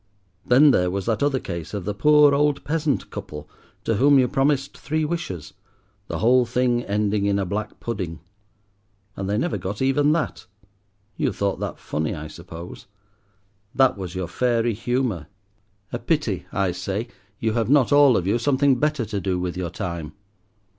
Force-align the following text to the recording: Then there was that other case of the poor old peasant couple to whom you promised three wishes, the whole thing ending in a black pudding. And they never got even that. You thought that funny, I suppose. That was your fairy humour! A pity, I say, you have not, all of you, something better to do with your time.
Then 0.43 0.71
there 0.71 0.89
was 0.89 1.05
that 1.05 1.21
other 1.21 1.37
case 1.39 1.75
of 1.75 1.85
the 1.85 1.93
poor 1.93 2.33
old 2.33 2.63
peasant 2.63 3.11
couple 3.11 3.47
to 3.83 3.97
whom 3.97 4.17
you 4.17 4.27
promised 4.27 4.75
three 4.75 5.05
wishes, 5.05 5.53
the 6.07 6.17
whole 6.17 6.43
thing 6.43 6.81
ending 6.85 7.27
in 7.27 7.37
a 7.37 7.45
black 7.45 7.79
pudding. 7.79 8.19
And 9.15 9.29
they 9.29 9.37
never 9.37 9.59
got 9.59 9.79
even 9.79 10.11
that. 10.13 10.47
You 11.17 11.31
thought 11.31 11.59
that 11.59 11.77
funny, 11.77 12.15
I 12.15 12.29
suppose. 12.29 12.87
That 13.75 13.95
was 13.95 14.15
your 14.15 14.27
fairy 14.27 14.73
humour! 14.73 15.27
A 15.93 15.99
pity, 15.99 16.47
I 16.51 16.71
say, 16.71 17.07
you 17.39 17.53
have 17.53 17.69
not, 17.69 17.91
all 17.91 18.17
of 18.17 18.25
you, 18.25 18.39
something 18.39 18.79
better 18.79 19.05
to 19.05 19.21
do 19.21 19.37
with 19.37 19.55
your 19.55 19.69
time. 19.69 20.13